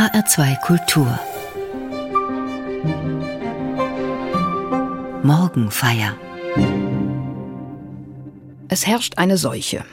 [0.00, 1.20] HR2 Kultur
[5.22, 6.16] Morgenfeier
[8.68, 9.84] Es herrscht eine Seuche.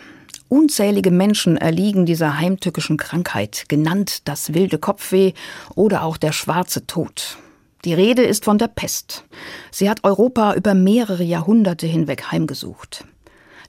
[0.48, 5.34] Unzählige Menschen erliegen dieser heimtückischen Krankheit, genannt das wilde Kopfweh
[5.76, 7.38] oder auch der schwarze Tod.
[7.84, 9.26] Die Rede ist von der Pest.
[9.72, 13.04] Sie hat Europa über mehrere Jahrhunderte hinweg heimgesucht.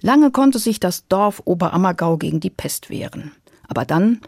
[0.02, 3.32] Lange konnte sich das Dorf Oberammergau gegen die Pest wehren.
[3.68, 4.20] Aber dann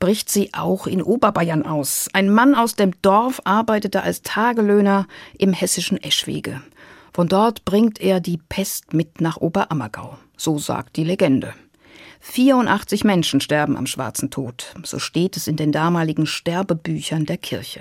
[0.00, 2.08] bricht sie auch in Oberbayern aus.
[2.12, 5.06] Ein Mann aus dem Dorf arbeitete als Tagelöhner
[5.38, 6.62] im hessischen Eschwege.
[7.12, 10.18] Von dort bringt er die Pest mit nach Oberammergau.
[10.36, 11.54] So sagt die Legende.
[12.20, 14.74] 84 Menschen sterben am schwarzen Tod.
[14.82, 17.80] So steht es in den damaligen Sterbebüchern der Kirche.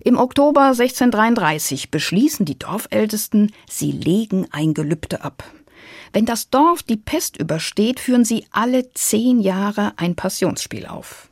[0.00, 5.44] Im Oktober 1633 beschließen die Dorfältesten, sie legen ein Gelübde ab.
[6.12, 11.28] Wenn das Dorf die Pest übersteht, führen sie alle zehn Jahre ein Passionsspiel auf.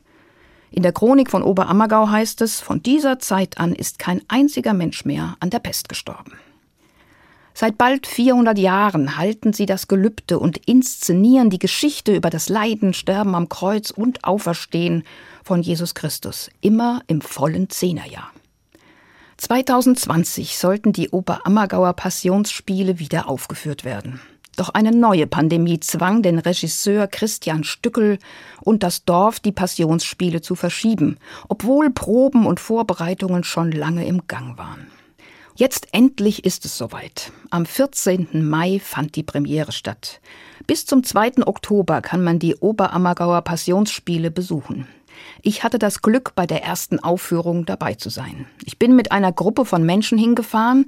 [0.71, 5.05] In der Chronik von Oberammergau heißt es, von dieser Zeit an ist kein einziger Mensch
[5.05, 6.33] mehr an der Pest gestorben.
[7.59, 12.93] Seit bald 400 Jahren halten sie das Gelübde und inszenieren die Geschichte über das Leiden,
[12.93, 15.03] Sterben am Kreuz und Auferstehen
[15.43, 18.31] von Jesus Christus, immer im vollen Zehnerjahr.
[19.37, 24.19] 2020 sollten die Oberammergauer Passionsspiele wieder aufgeführt werden.
[24.57, 28.17] Doch eine neue Pandemie zwang den Regisseur Christian Stückel
[28.61, 34.57] und das Dorf, die Passionsspiele zu verschieben, obwohl Proben und Vorbereitungen schon lange im Gang
[34.57, 34.87] waren.
[35.55, 37.31] Jetzt endlich ist es soweit.
[37.51, 38.27] Am 14.
[38.47, 40.21] Mai fand die Premiere statt.
[40.65, 41.45] Bis zum 2.
[41.45, 44.87] Oktober kann man die Oberammergauer Passionsspiele besuchen.
[45.41, 48.47] Ich hatte das Glück, bei der ersten Aufführung dabei zu sein.
[48.65, 50.87] Ich bin mit einer Gruppe von Menschen hingefahren,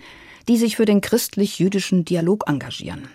[0.50, 3.08] die sich für den christlich-jüdischen Dialog engagieren.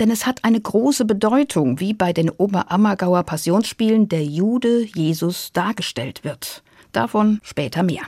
[0.00, 6.24] Denn es hat eine große Bedeutung, wie bei den Oberammergauer Passionsspielen der Jude Jesus dargestellt
[6.24, 6.62] wird.
[6.92, 8.04] Davon später mehr.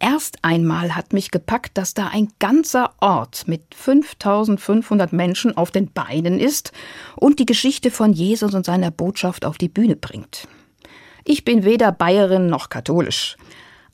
[0.00, 5.92] Erst einmal hat mich gepackt, dass da ein ganzer Ort mit 5500 Menschen auf den
[5.92, 6.72] Beinen ist
[7.14, 10.48] und die Geschichte von Jesus und seiner Botschaft auf die Bühne bringt.
[11.24, 13.36] Ich bin weder Bayerin noch katholisch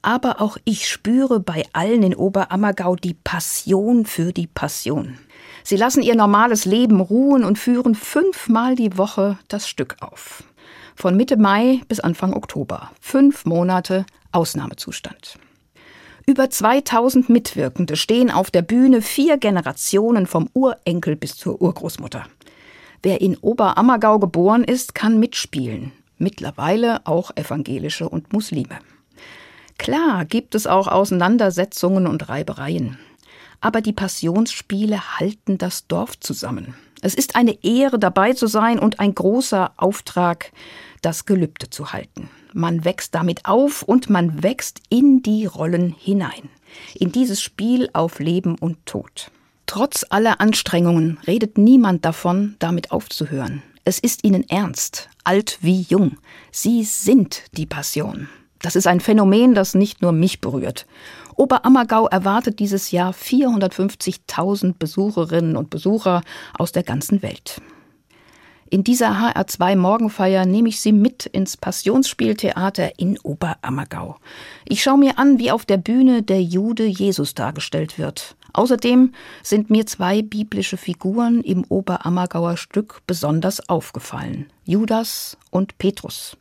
[0.02, 5.18] aber auch ich spüre bei allen in Oberammergau die Passion für die Passion.
[5.62, 10.42] Sie lassen ihr normales Leben ruhen und führen fünfmal die Woche das Stück auf.
[10.96, 12.90] Von Mitte Mai bis Anfang Oktober.
[13.00, 15.38] Fünf Monate Ausnahmezustand.
[16.26, 22.24] Über 2000 Mitwirkende stehen auf der Bühne, vier Generationen vom Urenkel bis zur Urgroßmutter.
[23.02, 25.92] Wer in Oberammergau geboren ist, kann mitspielen.
[26.18, 28.78] Mittlerweile auch Evangelische und Muslime.
[29.80, 32.98] Klar gibt es auch Auseinandersetzungen und Reibereien.
[33.62, 36.74] Aber die Passionsspiele halten das Dorf zusammen.
[37.00, 40.52] Es ist eine Ehre, dabei zu sein und ein großer Auftrag,
[41.00, 42.28] das Gelübde zu halten.
[42.52, 46.50] Man wächst damit auf und man wächst in die Rollen hinein.
[46.94, 49.30] In dieses Spiel auf Leben und Tod.
[49.64, 53.62] Trotz aller Anstrengungen redet niemand davon, damit aufzuhören.
[53.86, 56.18] Es ist ihnen ernst, alt wie jung.
[56.52, 58.28] Sie sind die Passion.
[58.62, 60.86] Das ist ein Phänomen, das nicht nur mich berührt.
[61.36, 66.22] Oberammergau erwartet dieses Jahr 450.000 Besucherinnen und Besucher
[66.58, 67.62] aus der ganzen Welt.
[68.72, 74.16] In dieser HR2 Morgenfeier nehme ich Sie mit ins Passionsspieltheater in Oberammergau.
[74.64, 78.36] Ich schaue mir an, wie auf der Bühne der Jude Jesus dargestellt wird.
[78.52, 79.12] Außerdem
[79.42, 84.46] sind mir zwei biblische Figuren im Oberammergauer Stück besonders aufgefallen.
[84.64, 86.36] Judas und Petrus.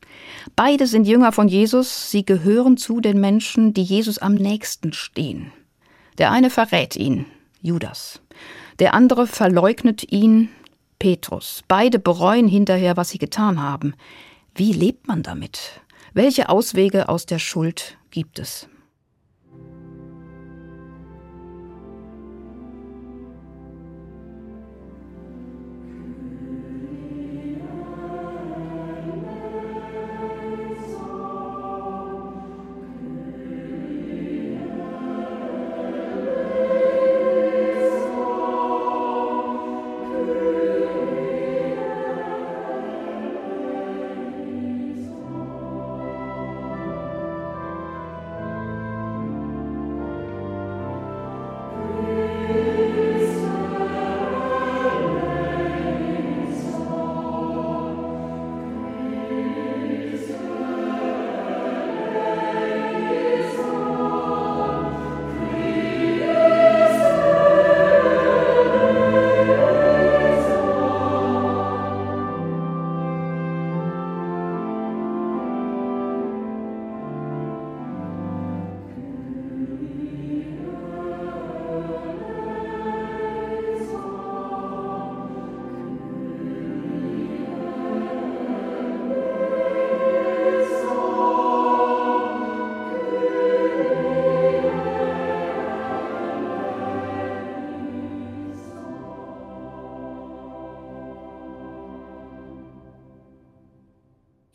[0.56, 5.52] Beide sind Jünger von Jesus, sie gehören zu den Menschen, die Jesus am nächsten stehen.
[6.18, 7.26] Der eine verrät ihn,
[7.62, 8.22] Judas.
[8.80, 10.50] Der andere verleugnet ihn,
[11.00, 11.64] Petrus.
[11.68, 13.94] Beide bereuen hinterher, was sie getan haben.
[14.54, 15.82] Wie lebt man damit?
[16.14, 18.68] Welche Auswege aus der Schuld gibt es?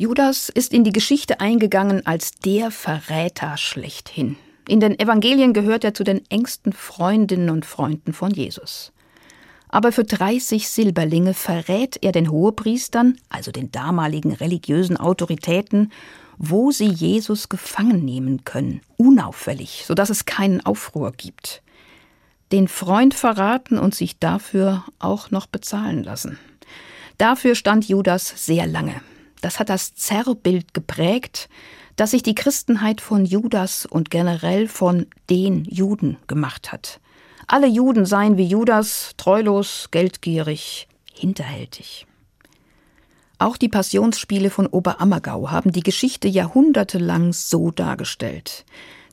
[0.04, 4.36] Judas ist in die Geschichte eingegangen als der Verräter schlechthin.
[4.68, 8.92] In den Evangelien gehört er zu den engsten Freundinnen und Freunden von Jesus.
[9.70, 15.90] Aber für 30 Silberlinge verrät er den Hohepriestern, also den damaligen religiösen Autoritäten,
[16.36, 21.62] wo sie Jesus gefangen nehmen können, unauffällig, sodass es keinen Aufruhr gibt.
[22.52, 26.38] Den Freund verraten und sich dafür auch noch bezahlen lassen.
[27.16, 29.00] Dafür stand Judas sehr lange.
[29.44, 31.50] Das hat das Zerrbild geprägt,
[31.96, 36.98] das sich die Christenheit von Judas und generell von den Juden gemacht hat.
[37.46, 42.06] Alle Juden seien wie Judas treulos, geldgierig, hinterhältig.
[43.38, 48.64] Auch die Passionsspiele von Oberammergau haben die Geschichte jahrhundertelang so dargestellt.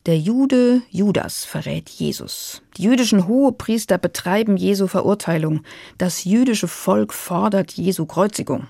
[0.05, 2.61] Der Jude Judas verrät Jesus.
[2.77, 5.63] Die jüdischen Hohepriester betreiben Jesu Verurteilung.
[5.97, 8.67] Das jüdische Volk fordert Jesu Kreuzigung.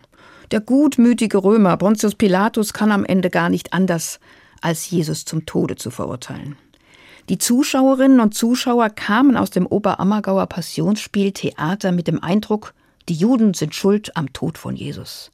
[0.52, 4.20] Der gutmütige Römer Pontius Pilatus kann am Ende gar nicht anders,
[4.60, 6.58] als Jesus zum Tode zu verurteilen.
[7.30, 12.74] Die Zuschauerinnen und Zuschauer kamen aus dem Oberammergauer Passionsspiel Theater mit dem Eindruck,
[13.08, 15.32] die Juden sind schuld am Tod von Jesus.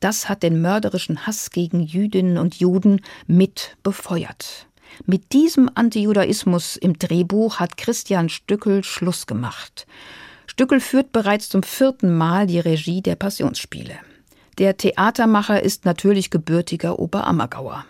[0.00, 4.66] Das hat den mörderischen Hass gegen Jüdinnen und Juden mit befeuert.
[5.06, 9.86] Mit diesem Antijudaismus im Drehbuch hat Christian Stückel Schluss gemacht.
[10.46, 13.94] Stückel führt bereits zum vierten Mal die Regie der Passionsspiele.
[14.58, 17.86] Der Theatermacher ist natürlich gebürtiger Oberammergauer.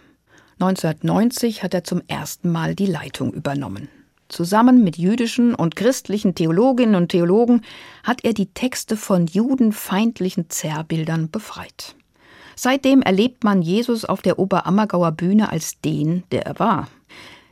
[0.61, 3.89] 1990 hat er zum ersten Mal die Leitung übernommen.
[4.29, 7.63] Zusammen mit jüdischen und christlichen Theologinnen und Theologen
[8.05, 11.97] hat er die Texte von judenfeindlichen Zerrbildern befreit.
[12.55, 16.89] Seitdem erlebt man Jesus auf der Oberammergauer Bühne als den, der er war.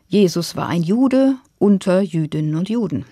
[0.06, 3.04] Jesus war ein Jude unter Jüdinnen und Juden.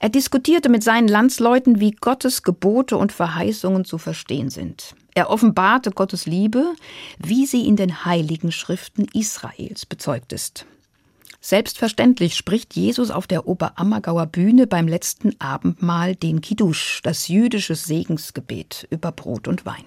[0.00, 4.94] Er diskutierte mit seinen Landsleuten, wie Gottes Gebote und Verheißungen zu verstehen sind.
[5.16, 6.74] Er offenbarte Gottes Liebe,
[7.18, 10.66] wie sie in den heiligen Schriften Israels bezeugt ist.
[11.40, 18.86] Selbstverständlich spricht Jesus auf der Oberammergauer Bühne beim letzten Abendmahl den Kiddusch, das jüdische Segensgebet
[18.90, 19.86] über Brot und Wein.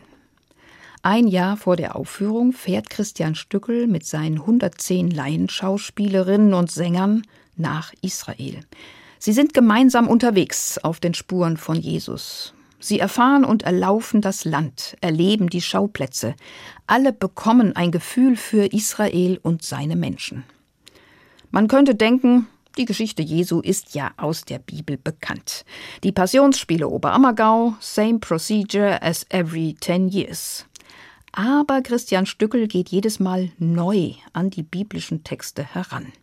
[1.04, 7.22] Ein Jahr vor der Aufführung fährt Christian Stückel mit seinen 110 Laienschauspielerinnen und Sängern
[7.56, 8.62] nach Israel.
[9.20, 12.56] Sie sind gemeinsam unterwegs auf den Spuren von Jesus.
[12.80, 16.36] Sie erfahren und erlaufen das Land, erleben die Schauplätze.
[16.88, 20.46] Alle bekommen ein Gefühl für Israel und seine Menschen.
[21.52, 22.48] Man könnte denken,
[22.78, 25.66] die Geschichte Jesu ist ja aus der Bibel bekannt.
[26.04, 30.66] Die Passionsspiele Oberammergau, same procedure as every ten years.
[31.34, 36.14] Aber Christian Stückel geht jedes Mal neu an die biblischen Texte heran.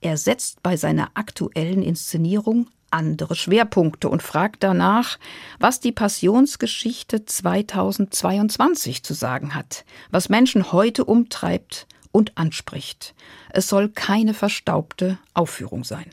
[0.00, 5.18] Er setzt bei seiner aktuellen Inszenierung andere Schwerpunkte und fragt danach,
[5.58, 13.14] was die Passionsgeschichte 2022 zu sagen hat, was Menschen heute umtreibt und anspricht.
[13.50, 16.06] Es soll keine verstaubte Aufführung sein.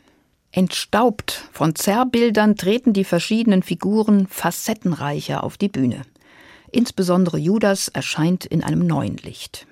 [0.50, 6.02] Entstaubt von Zerrbildern treten die verschiedenen Figuren facettenreicher auf die Bühne.
[6.70, 9.66] Insbesondere Judas erscheint in einem neuen Licht.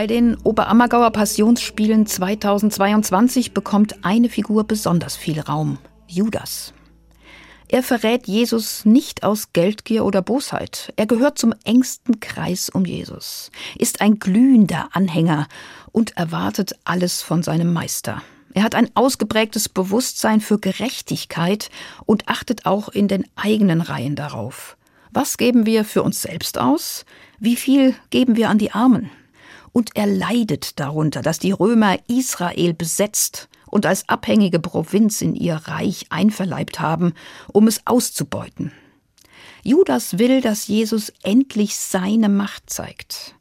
[0.00, 5.76] Bei den Oberammergauer Passionsspielen 2022 bekommt eine Figur besonders viel Raum,
[6.06, 6.72] Judas.
[7.68, 10.94] Er verrät Jesus nicht aus Geldgier oder Bosheit.
[10.96, 15.48] Er gehört zum engsten Kreis um Jesus, ist ein glühender Anhänger
[15.92, 18.22] und erwartet alles von seinem Meister.
[18.54, 21.68] Er hat ein ausgeprägtes Bewusstsein für Gerechtigkeit
[22.06, 24.78] und achtet auch in den eigenen Reihen darauf.
[25.10, 27.04] Was geben wir für uns selbst aus?
[27.38, 29.10] Wie viel geben wir an die Armen?
[29.72, 35.54] Und er leidet darunter, dass die Römer Israel besetzt und als abhängige Provinz in ihr
[35.54, 37.14] Reich einverleibt haben,
[37.52, 38.72] um es auszubeuten.
[39.62, 43.34] Judas will, dass Jesus endlich seine Macht zeigt.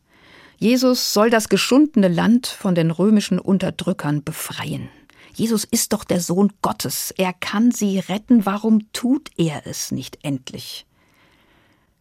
[0.58, 4.90] Jesus soll das geschundene Land von den römischen Unterdrückern befreien.
[5.34, 10.20] Jesus ist doch der Sohn Gottes, er kann sie retten, warum tut er es nicht
[10.24, 10.86] endlich?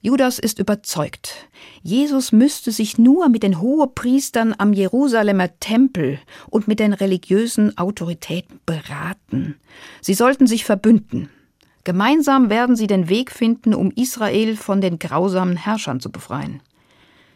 [0.00, 1.48] Judas ist überzeugt,
[1.82, 8.60] Jesus müsste sich nur mit den Hohepriestern am Jerusalemer Tempel und mit den religiösen Autoritäten
[8.64, 9.56] beraten.
[10.00, 11.30] Sie sollten sich verbünden.
[11.82, 16.60] Gemeinsam werden sie den Weg finden, um Israel von den grausamen Herrschern zu befreien.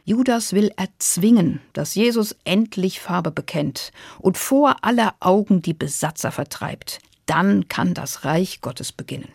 [0.04, 3.90] Judas will erzwingen, dass Jesus endlich Farbe bekennt
[4.20, 7.00] und vor aller Augen die Besatzer vertreibt.
[7.26, 9.28] Dann kann das Reich Gottes beginnen.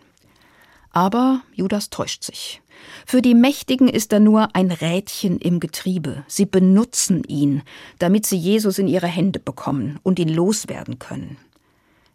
[0.97, 2.59] Aber Judas täuscht sich.
[3.05, 6.23] Für die Mächtigen ist er nur ein Rädchen im Getriebe.
[6.25, 7.61] Sie benutzen ihn,
[7.99, 11.37] damit sie Jesus in ihre Hände bekommen und ihn loswerden können.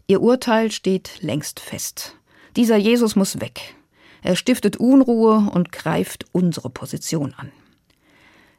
[0.08, 2.16] Ihr Urteil steht längst fest.
[2.56, 3.76] Dieser Jesus muss weg.
[4.20, 7.52] Er stiftet Unruhe und greift unsere Position an.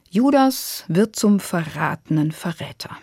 [0.08, 2.96] Judas wird zum verratenen Verräter.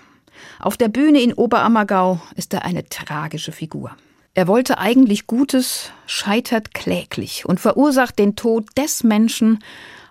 [0.57, 3.95] Auf der Bühne in Oberammergau ist er eine tragische Figur.
[4.33, 9.59] Er wollte eigentlich Gutes, scheitert kläglich und verursacht den Tod des Menschen,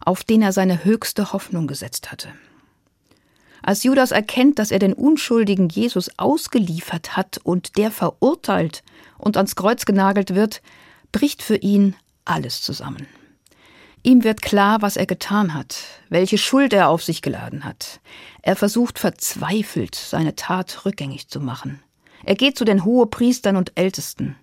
[0.04, 2.28] auf den er seine höchste Hoffnung gesetzt hatte.
[3.62, 8.82] Als Judas erkennt, dass er den unschuldigen Jesus ausgeliefert hat und der verurteilt
[9.18, 10.62] und ans Kreuz genagelt wird,
[11.12, 13.06] bricht für ihn alles zusammen.
[14.02, 15.76] Ihm wird klar, was er getan hat,
[16.08, 18.00] welche Schuld er auf sich geladen hat.
[18.40, 21.82] Er versucht verzweifelt, seine Tat rückgängig zu machen.
[22.24, 24.36] Er geht zu den Hohepriestern und Ältesten.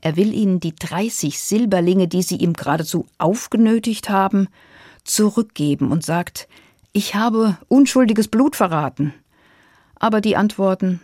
[0.00, 4.48] Er will ihnen die 30 Silberlinge, die sie ihm geradezu aufgenötigt haben,
[5.04, 6.48] zurückgeben und sagt,
[6.92, 9.12] ich habe unschuldiges Blut verraten.
[9.96, 11.00] Aber die antworten,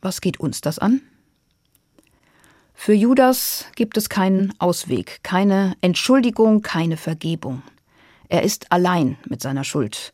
[0.00, 1.02] was geht uns das an?
[2.74, 7.62] Für Judas gibt es keinen Ausweg, keine Entschuldigung, keine Vergebung.
[8.28, 10.12] Er ist allein mit seiner Schuld.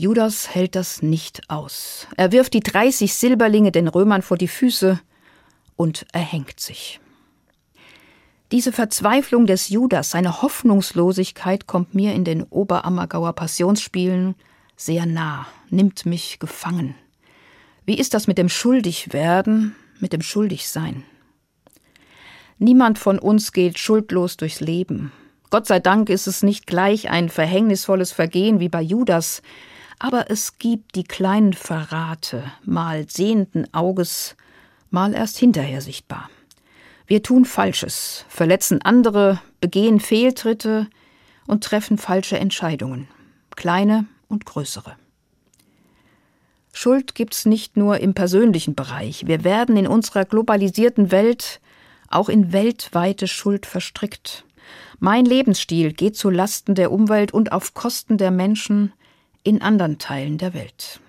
[0.00, 2.06] Judas hält das nicht aus.
[2.16, 4.98] Er wirft die 30 Silberlinge den Römern vor die Füße
[5.76, 7.00] und erhängt sich.
[8.50, 14.36] Diese Verzweiflung des Judas, seine Hoffnungslosigkeit kommt mir in den Oberammergauer Passionsspielen
[14.74, 16.94] sehr nah, nimmt mich gefangen.
[17.84, 21.04] Wie ist das mit dem Schuldigwerden, mit dem Schuldigsein?
[22.56, 25.12] Niemand von uns geht schuldlos durchs Leben.
[25.50, 29.42] Gott sei Dank ist es nicht gleich ein verhängnisvolles Vergehen wie bei Judas,
[30.00, 34.34] aber es gibt die kleinen Verrate, mal sehenden Auges,
[34.90, 36.28] mal erst hinterher sichtbar.
[37.06, 40.88] Wir tun Falsches, verletzen andere, begehen Fehltritte
[41.46, 43.08] und treffen falsche Entscheidungen,
[43.54, 44.96] kleine und größere.
[46.72, 49.26] Schuld gibt's nicht nur im persönlichen Bereich.
[49.26, 51.60] Wir werden in unserer globalisierten Welt
[52.08, 54.44] auch in weltweite Schuld verstrickt.
[54.98, 58.92] Mein Lebensstil geht zu Lasten der Umwelt und auf Kosten der Menschen,
[59.42, 61.00] in anderen Teilen der Welt.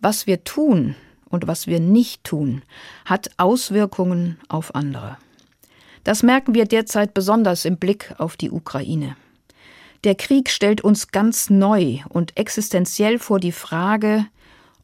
[0.00, 0.94] Was wir tun
[1.28, 2.62] und was wir nicht tun,
[3.04, 5.16] hat Auswirkungen auf andere.
[6.04, 9.16] Das merken wir derzeit besonders im Blick auf die Ukraine.
[10.04, 14.26] Der Krieg stellt uns ganz neu und existenziell vor die Frage,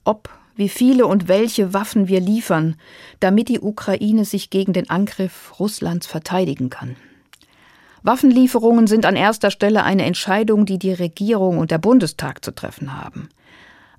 [0.05, 2.77] ob, wie viele und welche Waffen wir liefern,
[3.21, 6.97] damit die Ukraine sich gegen den Angriff Russlands verteidigen kann.
[8.07, 12.97] Waffenlieferungen sind an erster Stelle eine Entscheidung, die die Regierung und der Bundestag zu treffen
[12.97, 13.29] haben.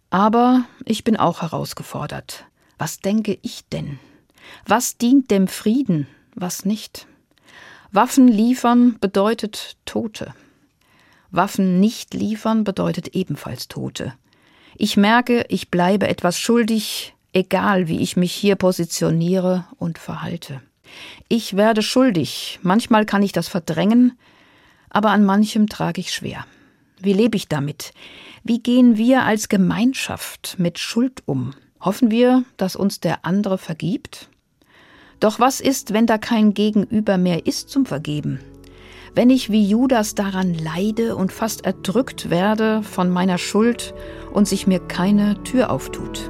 [0.10, 2.46] Aber ich bin auch herausgefordert.
[2.78, 4.00] Was denke ich denn?
[4.66, 7.06] Was dient dem Frieden, was nicht?
[7.92, 10.34] Waffen liefern bedeutet Tote.
[11.30, 14.14] Waffen nicht liefern bedeutet ebenfalls Tote.
[14.78, 20.62] Ich merke, ich bleibe etwas schuldig, egal wie ich mich hier positioniere und verhalte.
[21.28, 24.18] Ich werde schuldig, manchmal kann ich das verdrängen,
[24.90, 26.46] aber an manchem trage ich schwer.
[27.00, 27.92] Wie lebe ich damit?
[28.44, 31.54] Wie gehen wir als Gemeinschaft mit Schuld um?
[31.80, 34.30] Hoffen wir, dass uns der andere vergibt?
[35.20, 38.40] Doch was ist, wenn da kein Gegenüber mehr ist zum Vergeben?
[39.18, 43.96] wenn ich wie Judas daran leide und fast erdrückt werde von meiner Schuld
[44.32, 46.30] und sich mir keine Tür auftut.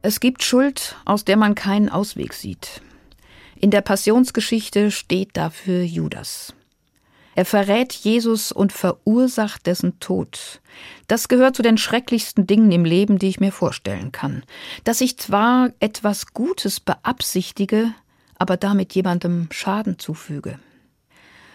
[0.00, 2.82] Es gibt Schuld, aus der man keinen Ausweg sieht.
[3.60, 6.54] In der Passionsgeschichte steht dafür Judas.
[7.34, 10.60] Er verrät Jesus und verursacht dessen Tod.
[11.08, 14.44] Das gehört zu den schrecklichsten Dingen im Leben, die ich mir vorstellen kann.
[14.84, 17.92] Dass ich zwar etwas Gutes beabsichtige,
[18.38, 20.60] aber damit jemandem Schaden zufüge.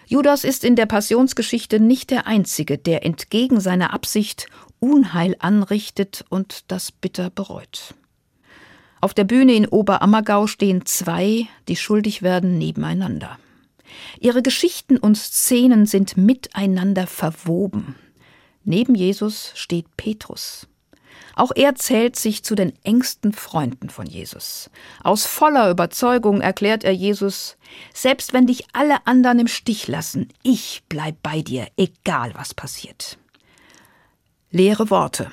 [0.05, 4.47] Judas ist in der Passionsgeschichte nicht der Einzige, der entgegen seiner Absicht
[4.79, 7.95] Unheil anrichtet und das bitter bereut.
[9.03, 13.37] Auf der Bühne in Oberammergau stehen zwei, die schuldig werden, nebeneinander.
[14.21, 17.95] Ihre Geschichten und Szenen sind miteinander verwoben.
[18.63, 20.69] Neben Jesus steht Petrus.
[21.35, 24.69] Auch er zählt sich zu den engsten Freunden von Jesus.
[25.03, 27.57] Aus voller Überzeugung erklärt er Jesus,
[27.93, 33.17] selbst wenn dich alle anderen im Stich lassen, ich bleib bei dir, egal was passiert.
[34.49, 35.29] Leere Worte,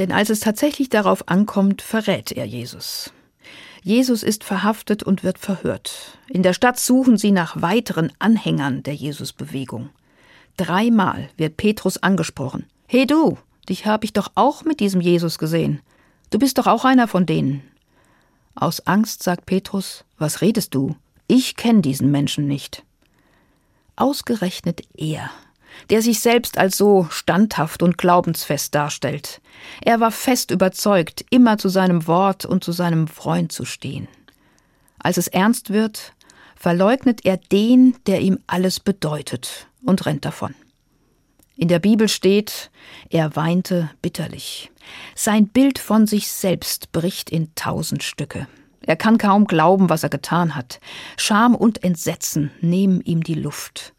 [0.00, 3.12] denn als es tatsächlich darauf ankommt, verrät er Jesus.
[3.82, 6.18] Jesus ist verhaftet und wird verhört.
[6.26, 9.90] In der Stadt suchen sie nach weiteren Anhängern der Jesusbewegung.
[10.56, 12.64] Dreimal wird Petrus angesprochen.
[12.86, 13.36] Hey du,
[13.68, 15.82] dich habe ich doch auch mit diesem Jesus gesehen.
[16.30, 17.62] Du bist doch auch einer von denen.
[18.54, 20.96] Aus Angst sagt Petrus, was redest du?
[21.26, 22.84] Ich kenne diesen Menschen nicht.
[23.96, 25.30] Ausgerechnet er
[25.88, 29.40] der sich selbst als so standhaft und glaubensfest darstellt.
[29.80, 34.08] Er war fest überzeugt, immer zu seinem Wort und zu seinem Freund zu stehen.
[34.98, 36.12] Als es ernst wird,
[36.56, 40.54] verleugnet er den, der ihm alles bedeutet, und rennt davon.
[41.56, 42.70] In der Bibel steht,
[43.08, 44.70] er weinte bitterlich.
[45.14, 48.46] Sein Bild von sich selbst bricht in tausend Stücke.
[48.86, 50.80] Er kann kaum glauben, was er getan hat.
[51.16, 53.92] Scham und Entsetzen nehmen ihm die Luft.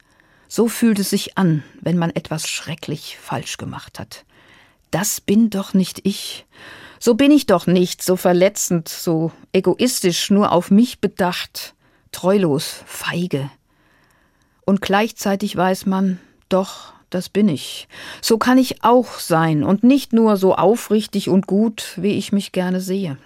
[0.53, 4.25] So fühlt es sich an, wenn man etwas schrecklich falsch gemacht hat.
[4.91, 6.45] Das bin doch nicht ich.
[6.99, 11.73] So bin ich doch nicht, so verletzend, so egoistisch, nur auf mich bedacht,
[12.11, 13.49] treulos, feige.
[14.65, 17.87] Und gleichzeitig weiß man, doch, das bin ich.
[18.21, 22.51] So kann ich auch sein und nicht nur so aufrichtig und gut, wie ich mich
[22.51, 23.17] gerne sehe.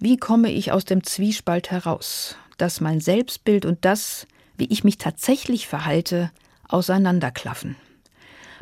[0.00, 4.26] Wie komme ich aus dem Zwiespalt heraus, dass mein Selbstbild und das,
[4.58, 6.30] wie ich mich tatsächlich verhalte,
[6.68, 7.76] auseinanderklaffen.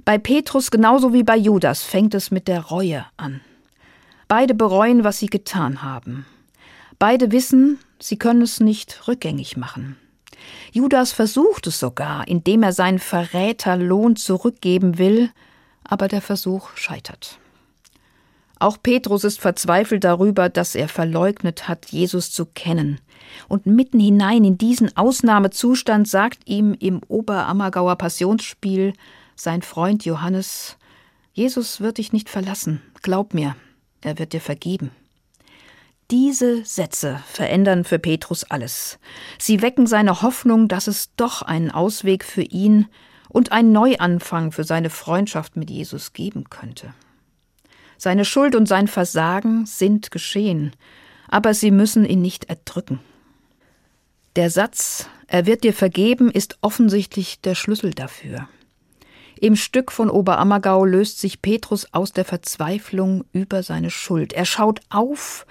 [0.04, 3.40] Bei Petrus genauso wie bei Judas fängt es mit der Reue an.
[4.28, 6.26] Beide bereuen, was sie getan haben.
[6.98, 9.96] Beide wissen, sie können es nicht rückgängig machen.
[10.72, 15.30] Judas versucht es sogar, indem er seinen Verräterlohn zurückgeben will,
[15.84, 17.38] aber der Versuch scheitert.
[18.58, 23.00] Auch Petrus ist verzweifelt darüber, dass er verleugnet hat, Jesus zu kennen.
[23.48, 28.92] Und mitten hinein in diesen Ausnahmezustand sagt ihm im Oberammergauer Passionsspiel
[29.34, 30.76] sein Freund Johannes,
[31.32, 33.56] Jesus wird dich nicht verlassen, glaub mir,
[34.00, 34.90] er wird dir vergeben.
[36.10, 38.98] Diese Sätze verändern für Petrus alles.
[39.38, 42.86] Sie wecken seine Hoffnung, dass es doch einen Ausweg für ihn
[43.28, 46.94] und einen Neuanfang für seine Freundschaft mit Jesus geben könnte.
[47.98, 50.72] Seine Schuld und sein Versagen sind geschehen,
[51.28, 53.00] aber sie müssen ihn nicht erdrücken.
[54.36, 58.50] Der Satz, er wird dir vergeben, ist offensichtlich der Schlüssel dafür.
[59.40, 64.34] Im Stück von Oberammergau löst sich Petrus aus der Verzweiflung über seine Schuld.
[64.34, 65.46] Er schaut auf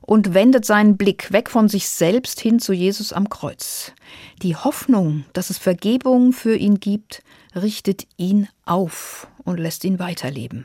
[0.00, 3.92] und wendet seinen Blick weg von sich selbst hin zu Jesus am Kreuz.
[4.40, 7.22] Die Hoffnung, dass es Vergebung für ihn gibt,
[7.54, 10.64] richtet ihn auf und lässt ihn weiterleben.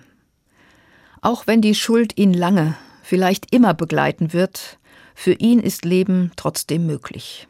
[1.19, 4.79] Auch wenn die Schuld ihn lange, vielleicht immer begleiten wird,
[5.13, 7.49] für ihn ist Leben trotzdem möglich.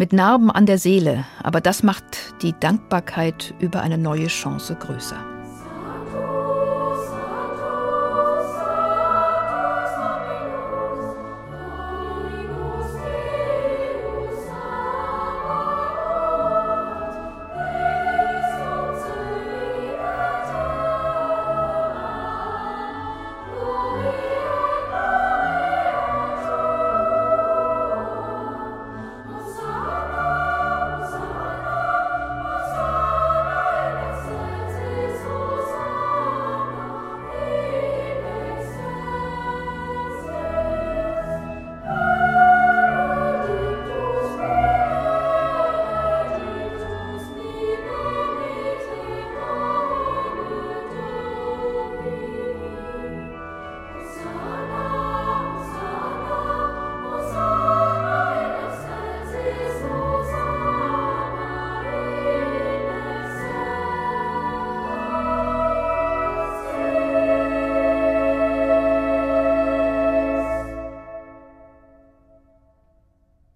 [0.00, 5.37] Mit Narben an der Seele, aber das macht die Dankbarkeit über eine neue Chance größer.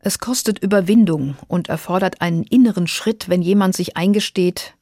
[0.05, 4.75] Es kostet Überwindung und erfordert einen inneren Schritt, wenn jemand sich eingesteht,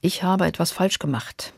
[0.00, 1.52] ich habe etwas falsch gemacht.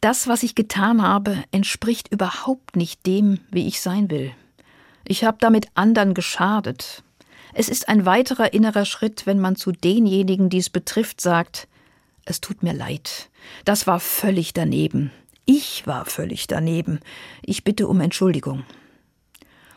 [0.00, 4.32] Das, was ich getan habe, entspricht überhaupt nicht dem, wie ich sein will.
[5.06, 7.02] Ich habe damit anderen geschadet.
[7.52, 11.68] Es ist ein weiterer innerer Schritt, wenn man zu denjenigen, die es betrifft, sagt,
[12.24, 13.28] es tut mir leid.
[13.66, 15.10] Das war völlig daneben.
[15.44, 17.00] Ich war völlig daneben.
[17.42, 18.64] Ich bitte um Entschuldigung.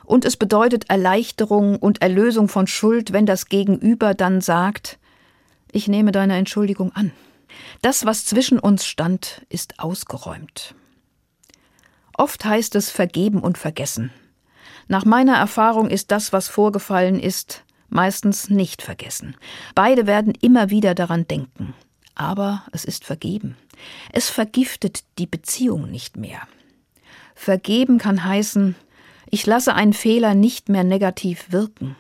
[0.06, 5.00] Und es bedeutet Erleichterung und Erlösung von Schuld, wenn das Gegenüber dann sagt,
[5.72, 7.12] ich nehme deine Entschuldigung an.
[7.82, 10.76] Das, was zwischen uns stand, ist ausgeräumt.
[12.18, 14.12] Oft heißt es vergeben und vergessen.
[14.88, 19.36] Nach meiner Erfahrung ist das, was vorgefallen ist, meistens nicht vergessen.
[19.74, 21.74] Beide werden immer wieder daran denken.
[22.14, 23.58] Aber es ist vergeben.
[24.14, 26.42] Es vergiftet die Beziehung nicht mehr.
[27.36, 28.76] Vergeben kann heißen,
[29.30, 31.96] ich lasse einen Fehler nicht mehr negativ wirken.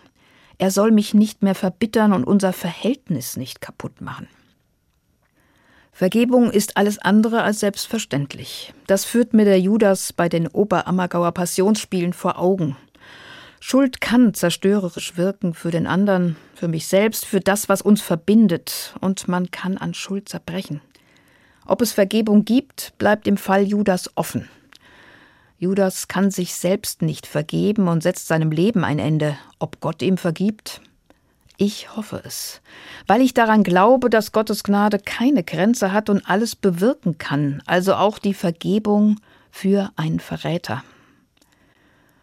[0.57, 4.27] Er soll mich nicht mehr verbittern und unser Verhältnis nicht kaputt machen.
[5.91, 8.73] Vergebung ist alles andere als selbstverständlich.
[8.85, 12.75] Das führt mir der Judas bei den Oberammergauer Passionsspielen vor Augen.
[13.61, 18.93] Schuld kann zerstörerisch wirken für den anderen, für mich selbst, für das, was uns verbindet,
[19.01, 20.81] und man kann an Schuld zerbrechen.
[21.65, 24.49] Ob es Vergebung gibt, bleibt im Fall Judas offen.
[25.57, 29.37] Judas kann sich selbst nicht vergeben und setzt seinem Leben ein Ende.
[29.57, 30.81] Ob Gott ihm vergibt?
[31.57, 32.61] Ich hoffe es,
[33.07, 37.95] weil ich daran glaube, dass Gottes Gnade keine Grenze hat und alles bewirken kann, also
[37.95, 40.83] auch die Vergebung für einen Verräter.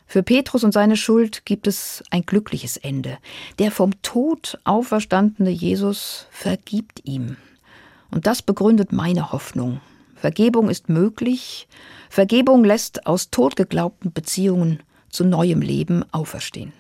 [0.06, 3.16] Für Petrus und seine Schuld gibt es ein glückliches Ende.
[3.58, 7.38] Der vom Tod auferstandene Jesus vergibt ihm.
[8.10, 9.80] Und das begründet meine Hoffnung.
[10.22, 11.66] Vergebung ist möglich,
[12.08, 14.78] Vergebung lässt aus totgeglaubten Beziehungen
[15.11, 16.72] zu neuem Leben auferstehen.